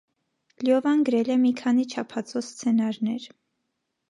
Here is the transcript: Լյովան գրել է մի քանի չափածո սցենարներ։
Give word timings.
Լյովան 0.61 1.03
գրել 1.09 1.29
է 1.35 1.37
մի 1.43 1.51
քանի 1.59 1.85
չափածո 1.93 2.43
սցենարներ։ 2.47 3.29